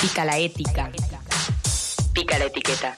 [0.00, 0.90] Pica la ética.
[2.14, 2.96] Pica la etiqueta.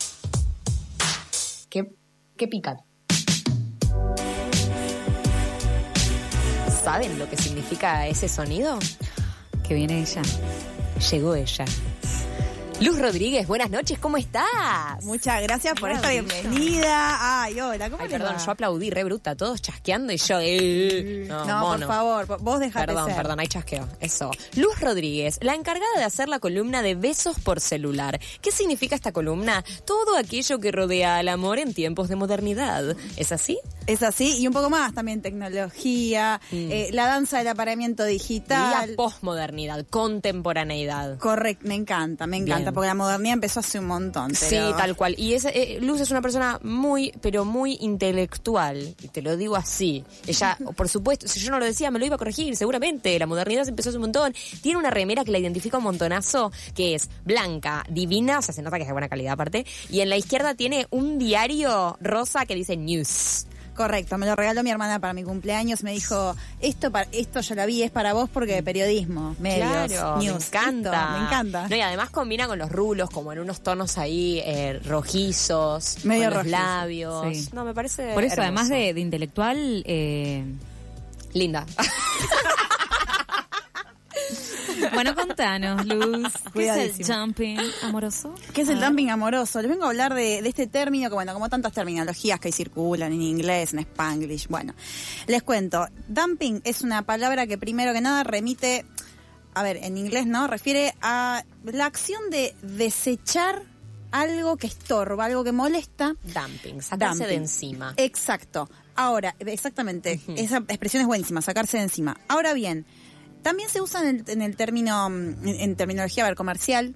[1.68, 1.90] ¿Qué,
[2.36, 2.76] qué pica?
[6.84, 8.78] ¿Saben lo que significa ese sonido?
[9.66, 10.22] Que viene ella.
[11.10, 11.64] Llegó ella.
[12.82, 14.42] Luz Rodríguez, buenas noches, ¿cómo estás?
[15.04, 17.42] Muchas gracias por esta bienvenida.
[17.42, 18.44] Ay, hola, ¿cómo Ay, les perdón, va?
[18.44, 20.38] yo aplaudí re bruta, todos chasqueando y yo.
[20.40, 23.16] eh, no, por favor, vos dejate Perdón, ser.
[23.16, 23.86] perdón, hay chasqueo.
[24.00, 24.32] Eso.
[24.56, 28.18] Luz Rodríguez, la encargada de hacer la columna de besos por celular.
[28.40, 29.62] ¿Qué significa esta columna?
[29.84, 32.96] Todo aquello que rodea al amor en tiempos de modernidad.
[33.16, 33.60] ¿Es así?
[33.86, 38.94] Es así, y un poco más también tecnología, eh, la danza del apareamiento La digital.
[38.96, 41.18] posmodernidad, contemporaneidad.
[41.18, 42.71] Correcto, me encanta, me encanta, Bien.
[42.72, 44.34] Porque la modernidad empezó hace un montón.
[44.34, 45.14] Sí, pero- tal cual.
[45.18, 48.94] Y esa, eh, Luz es una persona muy, pero muy intelectual.
[49.02, 50.04] Y te lo digo así.
[50.26, 53.18] Ella, por supuesto, si yo no lo decía, me lo iba a corregir, seguramente.
[53.18, 54.34] La modernidad se empezó hace un montón.
[54.62, 58.62] Tiene una remera que la identifica un montonazo, que es blanca, divina, o sea, se
[58.62, 59.66] nota que es de buena calidad aparte.
[59.90, 63.46] Y en la izquierda tiene un diario rosa que dice News.
[63.76, 65.82] Correcto, me lo regaló mi hermana para mi cumpleaños.
[65.82, 70.16] Me dijo, esto pa- esto ya la vi, es para vos porque periodismo, medios, Claro,
[70.18, 70.46] me news.
[70.48, 71.16] encanta.
[71.18, 71.68] Me encanta.
[71.68, 76.24] No, y además combina con los rulos, como en unos tonos ahí eh, rojizos, Medio
[76.24, 77.36] con los rojizo, labios.
[77.36, 77.48] sí.
[77.54, 78.42] No, me parece Por eso, hermoso.
[78.42, 80.44] además de, de intelectual, eh,
[81.32, 81.64] Linda.
[84.92, 86.32] bueno, contanos, Luz.
[86.52, 88.34] ¿Qué es el jumping amoroso?
[88.52, 89.60] ¿Qué es el dumping amoroso?
[89.62, 93.12] Les vengo a hablar de, de este término que, bueno, como tantas terminologías que circulan
[93.12, 94.74] en inglés, en spanglish, bueno,
[95.26, 95.86] les cuento.
[96.08, 98.84] Dumping es una palabra que primero que nada remite,
[99.54, 100.46] a ver, en inglés, ¿no?
[100.46, 103.62] Refiere a la acción de desechar
[104.10, 106.14] algo que estorba, algo que molesta.
[106.22, 107.42] Dumping, sacarse de Dumping.
[107.42, 107.94] encima.
[107.96, 108.68] Exacto.
[108.94, 112.18] Ahora, exactamente, esa expresión es buenísima, sacarse de encima.
[112.28, 112.84] Ahora bien,
[113.42, 116.94] también se usa en el, en el término, mm, en, terminología ver, comercial,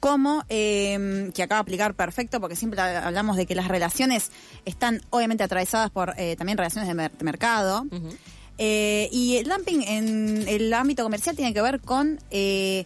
[0.00, 4.30] como eh, que acaba de aplicar perfecto, porque siempre hablamos de que las relaciones
[4.64, 7.86] están obviamente atravesadas por eh, también relaciones de, mer- de mercado.
[8.58, 12.84] Eh, y el dumping en el ámbito comercial tiene que ver con eh,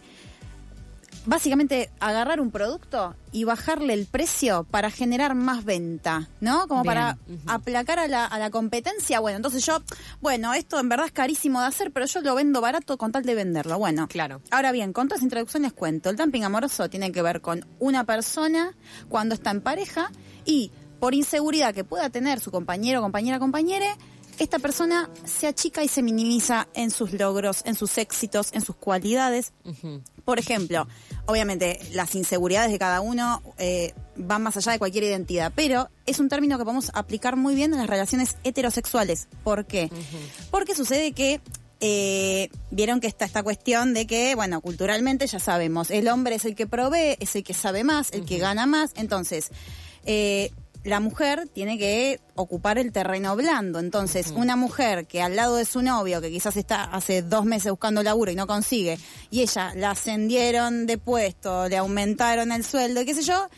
[1.27, 6.67] básicamente agarrar un producto y bajarle el precio para generar más venta, ¿no?
[6.67, 6.95] Como Bien.
[6.95, 9.19] para aplacar a la, a la competencia.
[9.19, 9.79] Bueno, entonces yo,
[10.21, 13.23] bueno, esto en verdad es carísimo de hacer, pero yo lo vendo barato con tal
[13.23, 13.77] de venderlo.
[13.77, 14.41] Bueno, Claro.
[14.49, 18.05] Ahora bien, con todas las introducciones cuento, el dumping amoroso tiene que ver con una
[18.05, 18.73] persona
[19.09, 20.11] cuando está en pareja
[20.45, 23.87] y por inseguridad que pueda tener su compañero, compañera, compañere,
[24.39, 28.75] esta persona se achica y se minimiza en sus logros, en sus éxitos, en sus
[28.75, 29.53] cualidades.
[30.25, 30.87] Por ejemplo,
[31.25, 36.19] obviamente las inseguridades de cada uno eh, van más allá de cualquier identidad, pero es
[36.19, 39.27] un término que podemos aplicar muy bien en las relaciones heterosexuales.
[39.43, 39.89] ¿Por qué?
[40.51, 41.41] Porque sucede que
[41.79, 46.45] eh, vieron que está esta cuestión de que, bueno, culturalmente ya sabemos, el hombre es
[46.45, 49.49] el que provee, es el que sabe más, el que gana más, entonces...
[50.05, 50.51] eh,
[50.87, 53.79] la mujer tiene que ocupar el terreno blando.
[53.79, 57.71] Entonces, una mujer que al lado de su novio, que quizás está hace dos meses
[57.71, 58.97] buscando laburo y no consigue,
[59.29, 63.49] y ella la ascendieron de puesto, le aumentaron el sueldo, y qué sé yo,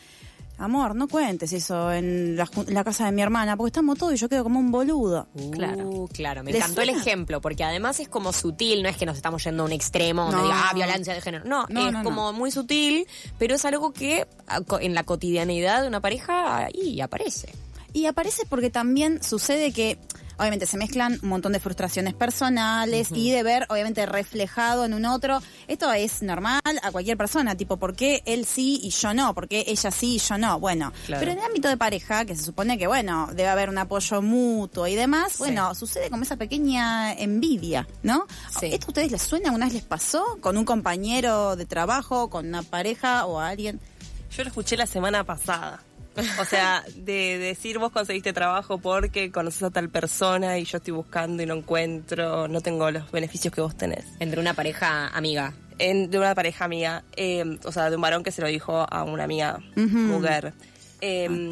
[0.60, 4.28] amor, no cuentes eso en la, casa de mi hermana, porque estamos todos y yo
[4.28, 5.26] quedo como un boludo.
[5.52, 5.88] Claro.
[5.88, 9.06] Uh, claro, me ¿Les encantó el ejemplo, porque además es como sutil, no es que
[9.06, 10.44] nos estamos yendo a un extremo donde No.
[10.44, 11.44] diga, ah, violencia de género.
[11.44, 12.04] No, No, es no, no.
[12.04, 13.06] como muy sutil,
[13.38, 17.48] pero es algo que ah, en la cotidianidad de una pareja ahí aparece.
[17.92, 19.98] Y aparece porque también sucede que,
[20.40, 25.04] obviamente, se mezclan un montón de frustraciones personales y de ver, obviamente, reflejado en un
[25.06, 25.40] otro.
[25.68, 29.34] Esto es normal a cualquier persona, tipo, ¿por qué él sí y yo no?
[29.34, 30.58] ¿Por qué ella sí y yo no?
[30.58, 31.20] Bueno, Claro.
[31.20, 34.22] pero en el ámbito de pareja, que se supone que, bueno, debe haber un apoyo
[34.22, 35.38] mutuo y demás, Sí.
[35.38, 38.26] bueno, sucede como esa pequeña envidia, ¿no?
[38.58, 38.66] Sí.
[38.72, 39.46] ¿Esto a ustedes les suena?
[39.50, 40.38] ¿Alguna vez les pasó?
[40.40, 43.78] ¿Con un compañero de trabajo, con una pareja o a alguien?
[44.36, 45.82] Yo lo escuché la semana pasada.
[46.40, 50.92] O sea, de decir vos conseguiste trabajo porque conoces a tal persona y yo estoy
[50.92, 54.04] buscando y no encuentro, no tengo los beneficios que vos tenés.
[54.18, 55.54] Entre una pareja amiga.
[55.78, 58.86] En- de una pareja mía, eh, o sea, de un varón que se lo dijo
[58.90, 60.52] a una amiga mujer.
[61.00, 61.50] Eh,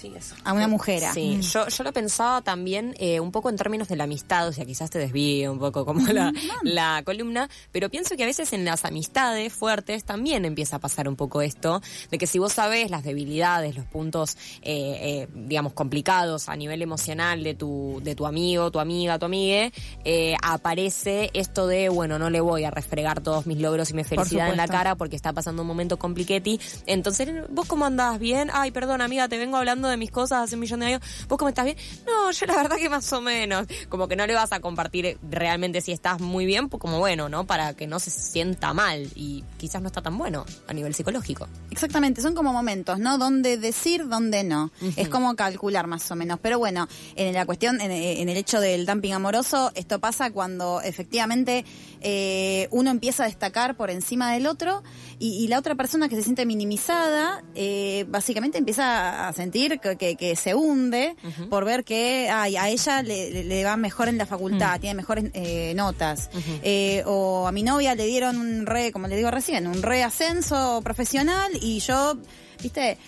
[0.00, 0.34] sí, eso.
[0.44, 1.02] A una mujer.
[1.12, 4.52] Sí, yo, yo lo pensaba también eh, un poco en términos de la amistad, o
[4.52, 6.32] sea, quizás te desvíe un poco como la,
[6.62, 11.08] la columna, pero pienso que a veces en las amistades fuertes también empieza a pasar
[11.08, 15.72] un poco esto, de que si vos sabés las debilidades, los puntos, eh, eh, digamos,
[15.72, 19.72] complicados a nivel emocional de tu, de tu amigo, tu amiga, tu amigue,
[20.04, 24.04] eh, aparece esto de, bueno, no le voy a refregar todos mis logros y mi
[24.04, 26.60] felicidad en la cara porque está pasando un momento compliquetti.
[26.86, 28.18] Entonces, ¿vos cómo andás?
[28.18, 28.50] ¿Bien?
[28.52, 31.00] Ay, perdón, amiga, te vengo hablando de mis cosas hace un millón de años.
[31.28, 31.76] ¿Vos cómo estás bien?
[32.06, 33.66] No, yo la verdad que más o menos.
[33.88, 37.28] Como que no le vas a compartir realmente si estás muy bien, pues como bueno,
[37.28, 37.46] ¿no?
[37.46, 41.48] Para que no se sienta mal y quizás no está tan bueno a nivel psicológico.
[41.70, 43.18] Exactamente, son como momentos, ¿no?
[43.18, 44.70] Donde decir, donde no.
[44.96, 46.38] Es como calcular más o menos.
[46.40, 50.80] Pero bueno, en la cuestión, en, en el hecho del dumping amoroso, esto pasa cuando
[50.82, 51.64] efectivamente
[52.00, 54.82] eh, uno empieza a destacar por encima del otro
[55.18, 59.96] y, y la otra persona que se siente minimizada, eh, básicamente empieza a sentir que,
[59.96, 61.16] que- que se hunde
[61.48, 65.72] por ver que ay, a ella le, va mejor en la facultad, tiene mejores eh,
[65.74, 66.30] notas.
[66.62, 70.80] Eh, o a mi novia le dieron un re, como le digo recién, un reascenso
[70.82, 72.16] profesional y yo,
[72.62, 72.98] viste,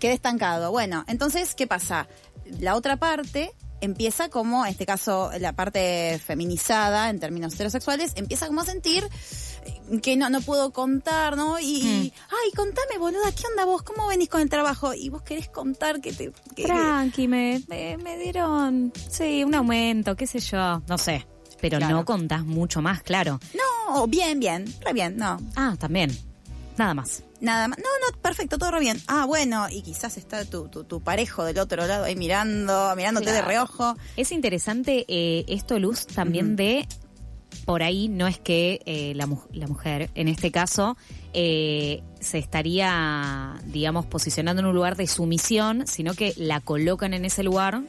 [0.00, 0.70] quedé estancado.
[0.70, 2.08] Bueno, entonces, ¿qué pasa?
[2.60, 8.46] La otra parte empieza como, en este caso, la parte feminizada en términos heterosexuales, empieza
[8.46, 9.06] como a sentir
[10.02, 11.58] que no, no puedo contar, ¿no?
[11.58, 13.82] Y, y, ay, contame, boluda, ¿qué onda vos?
[13.82, 14.94] ¿Cómo venís con el trabajo?
[14.94, 16.32] Y vos querés contar que te...
[16.54, 21.26] que- Tranqui, me, me, me dieron, sí, un aumento, qué sé yo, no sé.
[21.60, 21.96] Pero Claro.
[21.96, 23.40] no contás mucho más, claro.
[23.88, 25.38] no, bien, bien, re bien, no.
[25.56, 26.10] Ah, también.
[26.76, 27.22] Nada más.
[27.40, 27.78] Nada más.
[27.78, 29.00] No, no, perfecto, todo re bien.
[29.06, 33.32] Ah, bueno, y quizás está tu, tu, tu parejo del otro lado ahí mirando, mirándote
[33.32, 33.96] de reojo.
[34.16, 36.86] Es interesante eh, esto, Luz, también de,
[37.64, 40.96] por ahí no es que eh, la, mu- la mujer, en este caso,
[41.32, 47.24] eh, se estaría, digamos, posicionando en un lugar de sumisión, sino que la colocan en
[47.24, 47.82] ese lugar,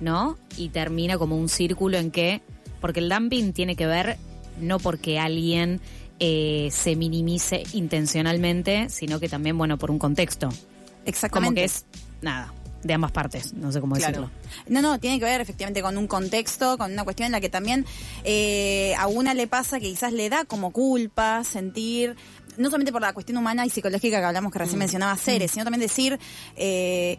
[0.00, 0.36] ¿no?
[0.56, 2.42] Y termina como un círculo en que,
[2.80, 4.16] porque el dumping tiene que ver
[4.60, 5.80] no porque alguien
[6.20, 10.48] eh, se minimice intencionalmente, sino que también, bueno, por un contexto.
[11.04, 11.46] Exactamente.
[11.48, 11.84] Como que es,
[12.20, 12.52] nada,
[12.82, 14.22] de ambas partes, no sé cómo Claro.
[14.28, 14.30] decirlo.
[14.68, 17.48] No, no, tiene que ver efectivamente con un contexto, con una cuestión en la que
[17.48, 17.86] también
[18.24, 22.16] eh, a una le pasa que quizás le da como culpa sentir,
[22.56, 25.64] no solamente por la cuestión humana y psicológica que hablamos que recién mencionaba Ceres, sino
[25.64, 26.18] también decir
[26.56, 27.18] eh,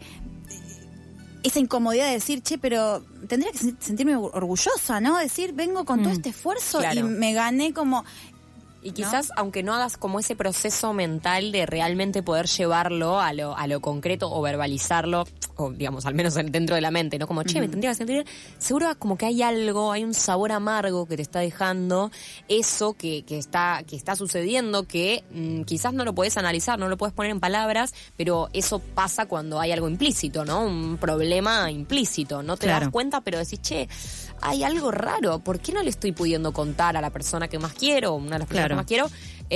[1.42, 5.18] esa incomodidad de decir, che, pero tendría que sen- sentirme or- orgullosa, ¿no?
[5.18, 6.16] Decir, vengo con todo Mm.
[6.16, 8.04] este esfuerzo y me gané como...
[8.86, 13.56] Y quizás, aunque no hagas como ese proceso mental de realmente poder llevarlo a lo,
[13.56, 15.24] a lo concreto o verbalizarlo,
[15.56, 17.26] o digamos, al menos en- dentro de la mente, ¿no?
[17.26, 18.26] Como, che, me tendría que sentir,
[18.58, 22.10] seguro como que hay algo, hay un sabor amargo que te está dejando
[22.48, 26.88] eso que, que está, que está sucediendo, que mm, quizás no lo puedes analizar, no
[26.88, 30.64] lo puedes poner en palabras, pero eso pasa cuando hay algo implícito, ¿no?
[30.64, 32.86] Un problema implícito, no te Claro.
[32.86, 33.88] das cuenta, pero decís, che,
[34.42, 37.72] hay algo raro, ¿por qué no le estoy pudiendo contar a la persona que más
[37.74, 38.68] quiero, una de las personas Claro.
[38.68, 39.06] que más quiero,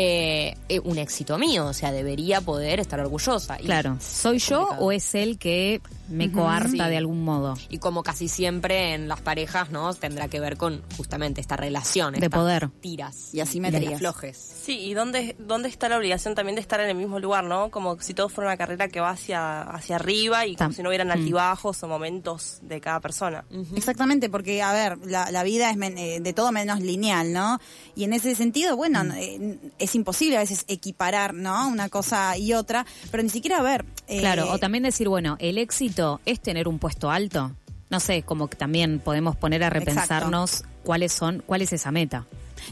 [0.01, 1.67] eh, eh, un éxito mío?
[1.67, 3.61] O sea, debería poder estar orgullosa.
[3.61, 4.85] Y Claro, ¿soy yo complicado.
[4.87, 6.79] o es él que me coarta Sí.
[6.79, 7.55] de algún modo?
[7.69, 9.93] Y como casi siempre en las parejas, ¿no?
[9.95, 12.13] Tendrá que ver con justamente esta relación.
[12.15, 12.69] De estas poder.
[12.81, 13.35] Tiras.
[13.35, 13.83] Y asimetrías.
[13.85, 14.37] de las flojes.
[14.37, 17.71] Sí, y dónde, dónde está la obligación también de estar en el mismo lugar, ¿no?
[17.71, 20.83] Como si todo fuera una carrera que va hacia, hacia arriba y como Tam- si
[20.83, 21.13] no hubieran Mm.
[21.13, 23.45] altibajos o momentos de cada persona.
[23.75, 27.59] Exactamente, porque, a ver, la, la vida es men- eh, de todo menos lineal, ¿no?
[27.97, 29.11] Y en ese sentido, bueno, Mm.
[29.17, 31.69] eh, es imposible a veces equiparar, ¿no?
[31.69, 33.85] Una cosa y otra, pero ni siquiera, ver...
[34.07, 37.53] eh, Claro, o también decir, bueno, el éxito es tener un puesto alto.
[37.91, 42.27] No sé, como que también podemos poner a repensarnos cuáles son, cuál es esa meta.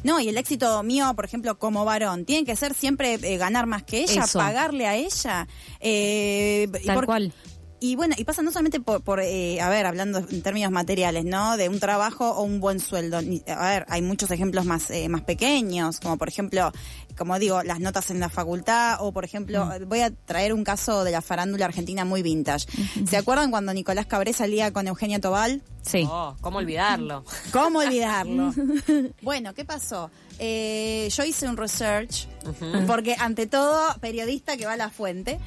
[0.04, 3.66] No, y el éxito mío, por ejemplo, como varón, tiene que ser siempre eh, ganar
[3.66, 4.38] más que ella, Eso.
[4.38, 5.46] pagarle a ella.
[5.80, 7.32] eh, Tal por- cual.
[7.78, 11.24] Y bueno, y pasa no solamente por, por eh, a ver, hablando en términos materiales,
[11.26, 11.58] ¿no?
[11.58, 13.18] De un trabajo o un buen sueldo.
[13.18, 16.72] A ver, hay muchos ejemplos más, eh, más pequeños, como por ejemplo,
[17.18, 21.04] como digo, las notas en la facultad, o por ejemplo, voy a traer un caso
[21.04, 22.66] de la farándula argentina muy vintage.
[23.06, 25.62] ¿Se acuerdan cuando Nicolás Cabré salía con Eugenia Tobal?
[25.82, 26.06] Sí.
[26.10, 27.24] Oh, ¿Cómo olvidarlo?
[27.52, 28.54] ¿Cómo olvidarlo?
[29.22, 30.10] bueno, ¿qué pasó?
[30.38, 32.26] Eh, yo hice un research,
[32.86, 35.38] porque ante todo, periodista que va a la fuente.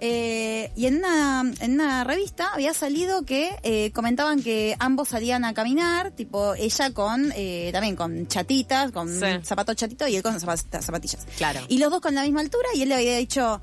[0.00, 5.44] Eh, y en una, en una revista había salido que eh, comentaban que ambos salían
[5.44, 9.26] a caminar, tipo ella con eh, también con chatitas, con Sí.
[9.42, 11.26] zapatos chatitos y él con zapatillas.
[11.36, 11.60] Claro.
[11.68, 13.60] Y los dos con la misma altura y él le había dicho,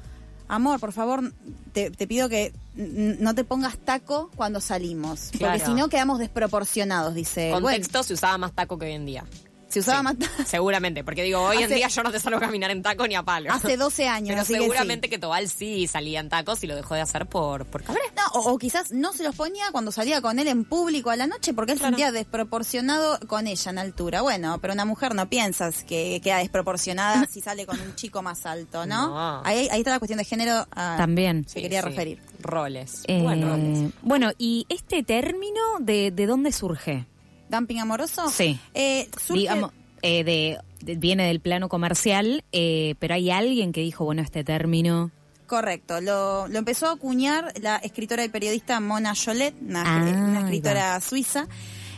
[0.47, 1.33] amor, por favor,
[1.73, 7.13] te, te pido que no te pongas taco cuando salimos, porque si no quedamos desproporcionados,
[7.13, 7.51] dice él.
[7.61, 9.25] Bueno, Contexto se usaba más taco que hoy en día.
[9.71, 10.17] Se usaba Sí, más.
[10.47, 13.15] Seguramente, porque digo, hoy en día yo no te salgo a caminar en taco ni
[13.15, 13.51] a palo.
[13.51, 16.75] Hace 12 años, Pero así que seguramente que, Tobal sí salía en tacos y lo
[16.75, 17.83] dejó de hacer por, por.
[17.87, 17.95] No,
[18.33, 21.27] o, o quizás no se los ponía cuando salía con él en público a la
[21.27, 24.21] noche porque él se sentía desproporcionado con ella en altura.
[24.21, 28.45] Bueno, pero una mujer no piensas que queda desproporcionada si sale con un chico más
[28.45, 29.09] alto, ¿no?
[29.09, 29.41] No.
[29.45, 30.67] Ahí, ahí está la cuestión de género.
[30.71, 31.47] a- También.
[31.47, 32.21] Se quería referir.
[32.39, 33.03] Roles.
[33.07, 33.91] Eh, Bueno, roles.
[34.01, 37.05] bueno, ¿y este término de, de dónde surge?
[37.51, 38.29] ¿Dumping amoroso?
[38.29, 38.59] Sí.
[38.73, 43.81] Eh, surge- Digamos, eh, de, de- viene del plano comercial, eh, pero hay alguien que
[43.81, 45.11] dijo, bueno, este término
[45.45, 50.39] Correcto, lo, lo empezó a acuñar la escritora y periodista Mona Jolet, una, Ah, una
[50.39, 51.45] escritora suiza.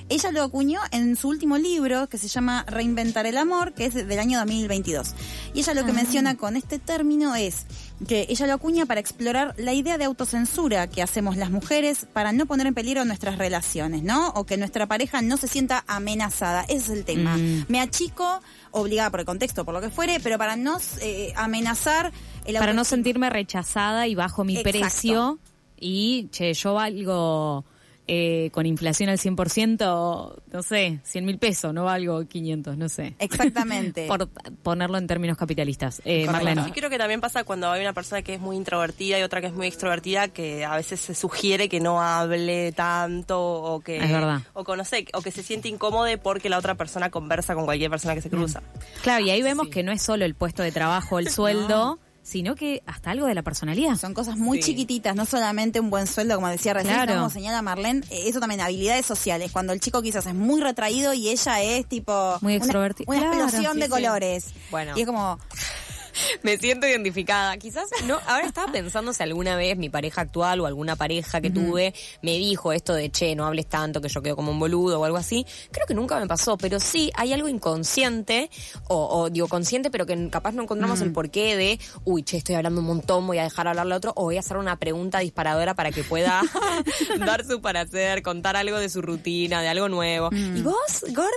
[0.10, 3.94] Ella lo acuñó en su último libro que se llama Reinventar el amor, que es
[3.94, 5.14] del año 2022.
[5.54, 7.66] Y ella lo que menciona con este término es
[8.08, 12.32] que ella lo acuña para explorar la idea de autocensura que hacemos las mujeres para
[12.32, 14.30] no poner en peligro nuestras relaciones, ¿no?
[14.30, 16.64] O que nuestra pareja no se sienta amenazada.
[16.64, 17.38] Ese es el tema.
[17.38, 17.66] Mm.
[17.70, 18.42] Me achico,
[18.72, 22.12] obligada por el contexto, por lo que fuere, pero para no eh, amenazar
[22.46, 24.70] el Para no sentirme rechazada y bajo mi Exacto.
[24.80, 25.40] precio
[25.80, 27.66] y, che, yo valgo
[28.08, 33.16] eh, con inflación al 100%, no sé, 100 mil pesos, no valgo 500, no sé.
[33.20, 34.08] Exactamente.
[34.08, 34.28] Por
[34.62, 36.02] ponerlo en términos capitalistas.
[36.06, 36.26] Eh.
[36.26, 36.64] Marlene.
[36.68, 39.42] Y creo que también pasa cuando hay una persona que es muy introvertida y otra
[39.42, 43.98] que es muy extrovertida, que a veces se sugiere que no hable tanto o que
[43.98, 44.42] Es verdad.
[44.54, 47.66] o que, no sé, o que se siente incómodo porque la otra persona conversa con
[47.66, 48.62] cualquier persona que se cruza.
[49.02, 49.72] Claro, y ahí vemos Sí.
[49.72, 53.36] que no es solo el puesto de trabajo, el sueldo, sino que hasta algo de
[53.36, 53.98] la personalidad.
[53.98, 54.72] Son cosas muy Sí.
[54.72, 57.16] chiquititas, no solamente un buen sueldo, como decía recién, Claro.
[57.16, 59.52] como señala Marlene, eh, eso también, habilidades sociales.
[59.52, 62.38] Cuando el chico quizás es muy retraído y ella es tipo...
[62.42, 63.06] Muy una- extrovertida.
[63.10, 63.92] Una, Claro, explosión sí, de sí.
[63.92, 64.46] colores.
[64.72, 64.94] Bueno.
[64.98, 65.38] Y es como,
[66.44, 67.58] Me siento identificada.
[67.58, 68.20] Quizás no.
[68.28, 72.38] Ahora estaba pensando si alguna vez mi pareja actual o alguna pareja que tuve me
[72.38, 75.18] dijo esto de che, no hables tanto, que yo quedo como un boludo o algo
[75.18, 75.46] así.
[75.72, 78.50] Creo que nunca me pasó, pero sí hay algo inconsciente,
[78.88, 82.56] o, o digo consciente, pero que capaz no encontramos el porqué de, uy, che, estoy
[82.56, 85.20] hablando un montón, voy a dejar hablarle a otro, o voy a hacer una pregunta
[85.20, 86.42] disparadora para que pueda
[87.20, 90.30] dar su parecer, contar algo de su rutina, de algo nuevo.
[90.32, 91.32] ¿Y vos, Gordi?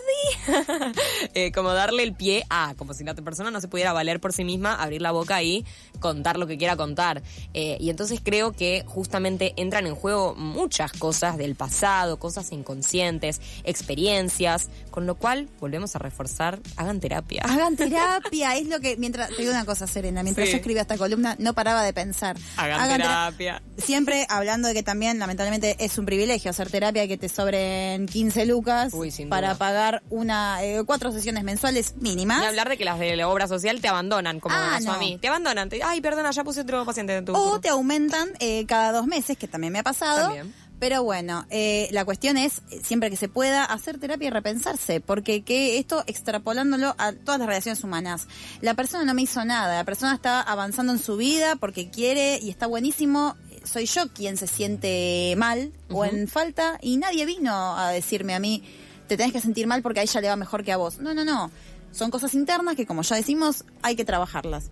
[1.34, 4.20] Eh, como darle el pie a, como si la otra persona no se pudiera valer
[4.20, 5.64] por sí misma, abrir la boca y
[6.00, 7.22] contar lo que quiera contar.
[7.54, 13.40] Eh, y entonces creo que justamente entran en juego muchas cosas del pasado, cosas inconscientes,
[13.64, 17.42] experiencias, con lo cual volvemos a reforzar, hagan terapia.
[17.44, 18.56] hagan terapia.
[18.56, 20.52] es lo que, mientras, te digo una cosa, Serena, mientras Sí.
[20.52, 22.36] yo escribía esta columna, no paraba de pensar.
[22.56, 23.62] Hagan tera- terapia.
[23.78, 28.06] Siempre hablando de que también, lamentablemente, es un privilegio hacer terapia y que te sobren
[28.06, 32.40] 15 lucas Uy, para pagar una eh, cuatro sesiones mensuales mínimas.
[32.40, 34.92] Ni hablar de que las de la obra social te abandonan, como Ah, me pasó
[34.92, 35.18] a mí.
[35.20, 35.68] Te abandonan.
[35.68, 39.06] Te, Ay, perdona, ya puse otro paciente en tu O te aumentan eh, cada dos
[39.06, 40.28] meses, que también me ha pasado.
[40.28, 40.54] También.
[40.78, 45.00] Pero bueno, eh, la cuestión es, eh, siempre que se pueda, hacer terapia y repensarse,
[45.00, 48.28] porque que esto extrapolándolo a todas las relaciones humanas.
[48.60, 52.38] La persona no me hizo nada, la persona está avanzando en su vida porque quiere
[52.42, 53.36] y está buenísimo.
[53.66, 58.38] Soy yo quien se siente mal o en falta y nadie vino a decirme a
[58.38, 58.62] mí,
[59.08, 60.98] te tenés que sentir mal porque a ella le va mejor que a vos.
[60.98, 61.50] No, no, no.
[61.92, 64.70] Son cosas internas que, como ya decimos, hay que trabajarlas.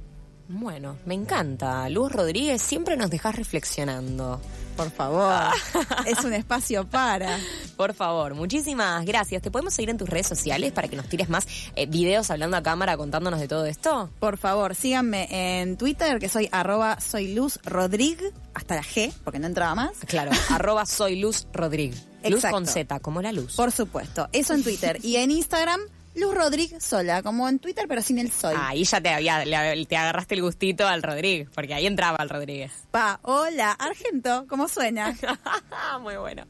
[0.48, 1.88] Bueno, me encanta.
[1.88, 4.40] Luz Rodríguez, siempre nos dejas reflexionando.
[4.76, 5.52] Por favor.
[6.06, 7.38] es un espacio para.
[7.76, 9.40] Por favor, muchísimas gracias.
[9.40, 11.46] ¿Te podemos seguir en tus redes sociales para que nos tires más
[11.76, 14.10] eh, videos hablando a cámara contándonos de todo esto?
[14.18, 15.28] Por favor, síganme
[15.60, 19.92] en Twitter, que soy arroba soy Luz Rodríguez, hasta la G, porque no entraba más.
[20.06, 22.04] Claro, arroba soy Luz Rodríguez.
[22.24, 22.56] Luz Exacto.
[22.56, 23.54] con Z, como la luz.
[23.54, 24.98] Por supuesto, eso en Twitter.
[25.02, 25.80] y en Instagram,
[26.14, 28.54] Luz Rodríguez sola, como en Twitter, pero sin el soy.
[28.56, 32.28] Ahí ya te había, le- te agarraste el gustito al Rodríguez, porque ahí entraba el
[32.28, 32.70] Rodríguez.
[32.92, 35.16] Paola Argento, ¿cómo suena?
[36.00, 36.46] Muy bueno.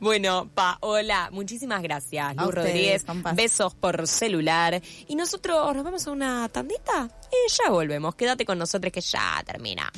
[0.00, 3.04] Bueno, Paola, muchísimas gracias, Luz ustedes, Rodríguez.
[3.04, 3.34] compas.
[3.36, 4.82] Besos por celular.
[5.08, 8.14] Y nosotros nos vamos a una tandita y ya volvemos.
[8.16, 9.90] Quédate con nosotros que ya termina.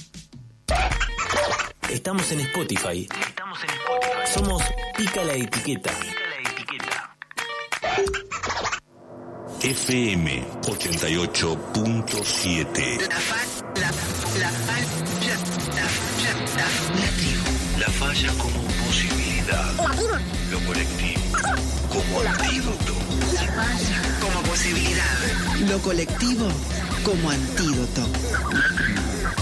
[1.91, 3.09] Estamos en Spotify.
[3.27, 4.33] Estamos en Spotify.
[4.33, 4.63] Somos
[4.97, 5.91] Pica la Etiqueta.
[5.91, 6.89] 88.7.
[7.89, 8.28] La fa,
[13.75, 13.91] la,
[14.39, 14.87] la falla,
[15.27, 17.09] la falla, la, la.
[17.79, 19.75] La falla como posibilidad.
[20.51, 21.21] Lo colectivo
[21.89, 22.95] como antídoto.
[23.35, 25.19] La falla como posibilidad.
[25.69, 26.49] Lo colectivo
[27.05, 28.07] como antídoto.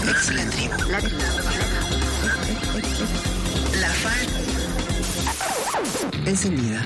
[0.09, 0.83] Es la tribu.
[0.89, 1.17] La tribu.
[3.79, 4.39] La falla.
[6.25, 6.85] Encendida.